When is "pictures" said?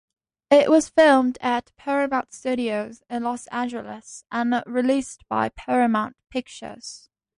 6.31-7.07